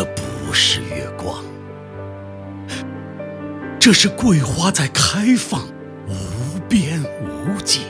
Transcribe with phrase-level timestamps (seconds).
[0.00, 1.44] 这不是月光，
[3.78, 5.66] 这是桂花在开放，
[6.08, 7.80] 无边无际。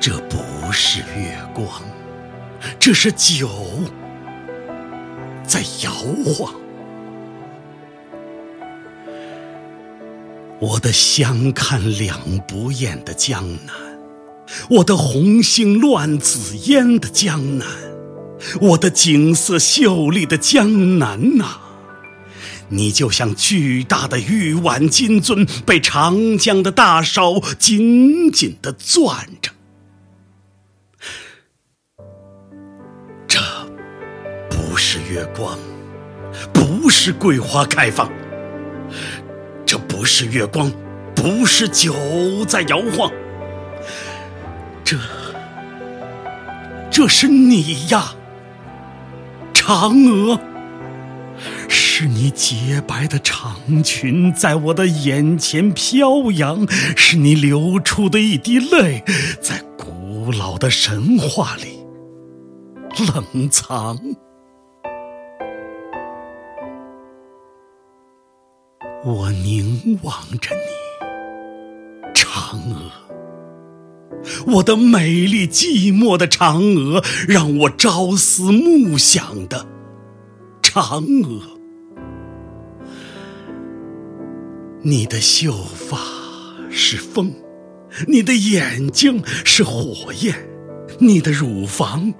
[0.00, 1.82] 这不是月光，
[2.78, 3.50] 这是酒
[5.42, 5.90] 在摇
[6.24, 6.54] 晃。
[10.60, 13.74] 我的相看两不厌的江南，
[14.70, 17.66] 我的红星乱紫烟的江南，
[18.60, 21.58] 我的景色秀丽的江南呐，
[22.68, 29.52] 你就像巨大的玉碗金樽，被长江的大手紧紧的攥着。
[33.28, 33.40] 这
[34.50, 35.58] 不是月光，
[36.52, 38.10] 不是桂花开放。
[39.64, 40.70] 这不是月光，
[41.14, 41.94] 不是酒
[42.46, 43.10] 在摇晃，
[44.84, 44.98] 这，
[46.90, 48.14] 这是你呀，
[49.64, 50.40] 嫦娥，
[51.68, 59.04] 是你洁白的长裙在我的眼前飘扬，是你流出的一滴泪，
[59.40, 61.78] 在古老的神话里
[63.14, 63.96] 冷藏。
[69.04, 72.90] 我凝望着你，嫦娥，
[74.46, 79.66] 我的美丽寂寞的嫦娥，让我朝思暮想的
[80.62, 81.58] 嫦娥。
[84.82, 85.98] 你的秀发
[86.70, 87.32] 是风，
[88.08, 90.34] 你的眼睛是火焰，
[90.98, 92.12] 你的乳房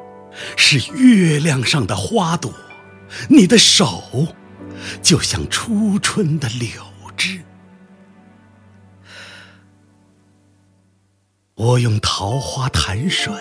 [0.56, 2.52] 是月亮上的花朵，
[3.28, 4.02] 你的手。
[5.00, 6.68] 就像初春的柳
[11.64, 13.32] 我用桃花潭水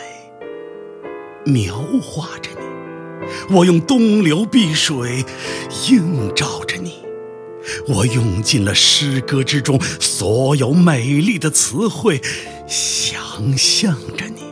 [1.44, 1.74] 描
[2.04, 5.26] 画着你，我用东流碧水
[5.90, 7.04] 映照着你，
[7.88, 12.22] 我用尽了诗歌之中所有美丽的词汇，
[12.68, 14.44] 想象着你。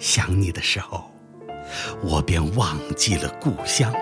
[0.00, 1.04] 想你的时候。
[2.02, 3.92] 我便忘记了故乡，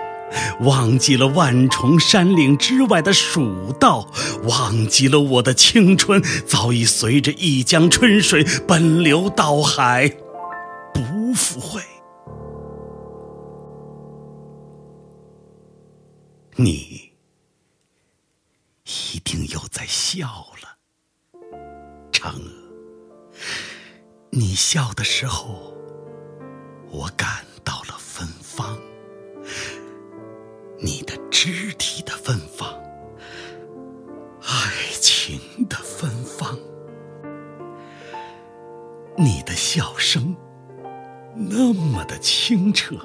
[0.61, 4.11] 忘记了万重山岭之外的蜀道，
[4.43, 10.09] 忘记了我的青春早已随着一江春水奔流到海，
[10.93, 11.81] 不复回。
[16.55, 17.11] 你
[18.85, 20.27] 一定又在笑
[20.61, 20.77] 了，
[22.11, 22.51] 嫦娥，
[24.29, 25.73] 你笑的时候，
[26.89, 27.45] 我感。
[27.65, 28.77] 到了芬芳，
[30.79, 32.69] 你的肢体的芬芳，
[34.41, 36.57] 爱情的芬芳，
[39.17, 40.35] 你的笑声
[41.33, 42.97] 那么的清澈，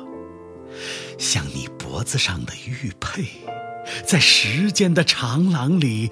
[1.16, 3.24] 像你脖子上的玉佩，
[4.04, 6.10] 在时间的长廊里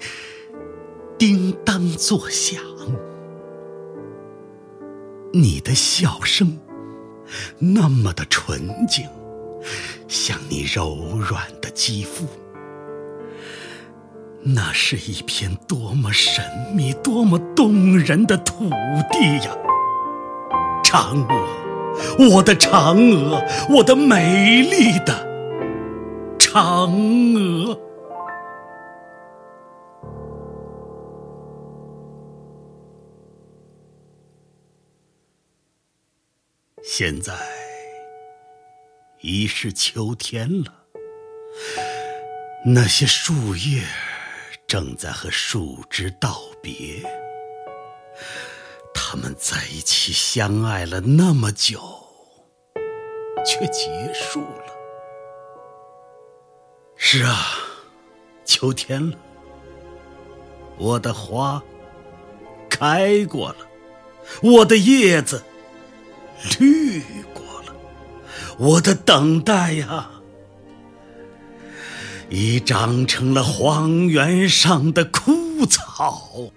[1.17, 2.61] 叮当作响，
[5.33, 6.57] 你的笑声。
[7.59, 9.07] 那么的纯净，
[10.09, 12.25] 像你柔软的肌肤。
[14.41, 16.43] 那是一片多么神
[16.75, 18.69] 秘、多么动人的土
[19.11, 19.55] 地呀！
[20.83, 25.27] 嫦娥，我的嫦娥，我的美丽的
[26.39, 27.79] 嫦娥。
[36.81, 37.33] 现在
[39.21, 40.73] 已是秋天了，
[42.65, 43.83] 那些树叶
[44.65, 47.03] 正在和树枝道别。
[48.93, 51.81] 他们在一起相爱了那么久，
[53.45, 54.73] 却结束了。
[56.95, 57.57] 是啊，
[58.45, 59.17] 秋天了，
[60.77, 61.61] 我的花
[62.69, 63.67] 开过了，
[64.41, 65.43] 我的叶子。
[66.57, 67.01] 绿
[67.33, 67.38] 过，
[68.59, 70.09] 我的等待呀，
[72.29, 76.51] 已长成了荒原上的枯草。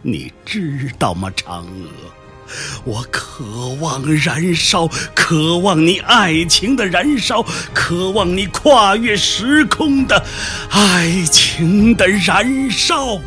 [0.00, 1.90] 你知道吗，嫦娥？
[2.84, 3.44] 我渴
[3.80, 7.44] 望燃烧，渴望你爱情的燃烧，
[7.74, 10.24] 渴望你跨越时空的
[10.70, 13.20] 爱情的燃烧。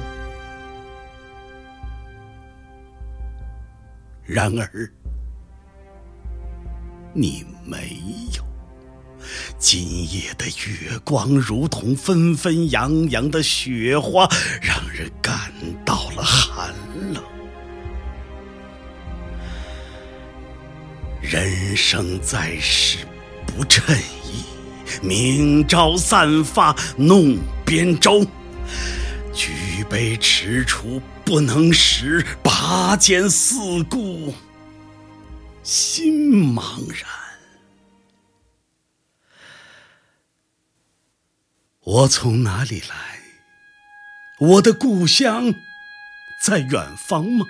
[4.26, 4.92] 然而，
[7.14, 7.98] 你没
[8.36, 8.44] 有。
[9.58, 14.28] 今夜的月光如同纷纷扬扬的雪花，
[14.62, 15.52] 让人感
[15.86, 16.74] 到了寒
[17.14, 17.24] 冷。
[21.22, 22.98] 人生在世
[23.48, 23.96] 不称
[24.26, 24.44] 意，
[25.02, 28.26] 明朝散发弄扁舟。
[29.34, 29.52] 举
[29.90, 34.34] 杯踟蹰不能食，拔剑四顾
[35.64, 37.10] 心茫然。
[41.84, 43.20] 我从哪里来？
[44.40, 45.54] 我的故乡
[46.44, 47.46] 在远方吗？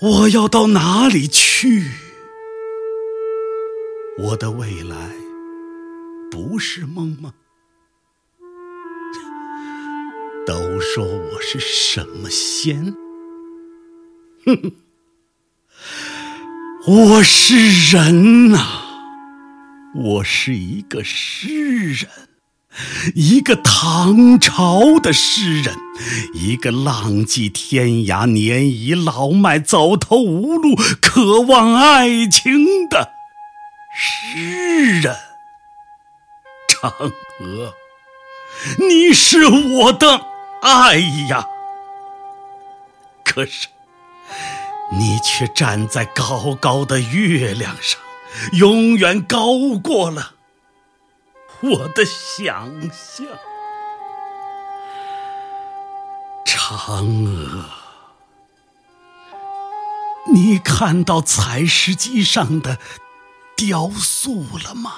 [0.00, 1.90] 我要到哪里去？
[4.18, 5.10] 我的未来
[6.30, 7.34] 不是梦吗？
[10.46, 12.94] 都说我是什么仙？
[14.44, 14.76] 哼哼，
[16.88, 18.60] 我是人呐，
[19.92, 22.08] 我是一个诗人。
[23.16, 25.74] 一个唐朝的诗人，
[26.32, 33.10] 一个浪迹天涯、年已老迈、走投无路、渴望爱情的
[33.92, 35.16] 诗人。
[36.68, 37.74] 嫦娥，
[38.78, 40.24] 你是我的
[40.62, 40.98] 爱
[41.28, 41.48] 呀，
[43.24, 43.66] 可是
[44.92, 48.00] 你却站在高高的月亮上，
[48.52, 49.46] 永远高
[49.82, 50.34] 过了。
[51.60, 53.26] 我的想象，
[56.44, 57.64] 嫦娥，
[60.32, 62.78] 你看到采石机上的
[63.56, 64.92] 雕塑了吗？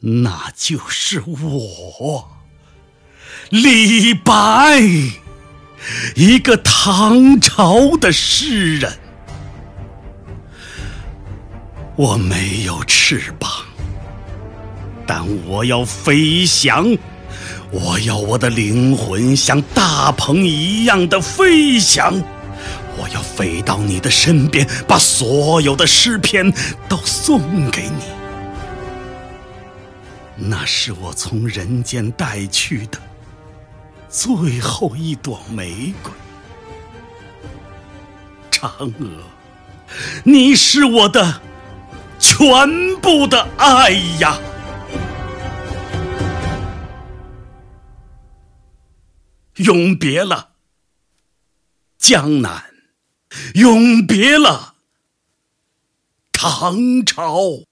[0.00, 2.28] 那就是我，
[3.50, 4.82] 李白，
[6.14, 8.92] 一个唐朝的诗人。
[11.96, 13.50] 我没有翅膀。
[15.04, 16.96] 但我要飞翔，
[17.70, 22.14] 我要我的灵魂像大鹏一样的飞翔，
[22.96, 26.50] 我要飞到你的身边，把所有的诗篇
[26.88, 28.04] 都送给你。
[30.36, 32.98] 那是我从人间带去的
[34.12, 36.12] 最后一朵玫瑰，
[38.50, 39.22] 嫦娥，
[40.22, 41.40] 你是我的
[42.18, 43.88] 全部的爱
[44.20, 44.38] 呀！
[49.54, 50.50] 永别了，
[51.96, 52.64] 江南；
[53.54, 54.74] 永别了，
[56.32, 57.64] 唐朝。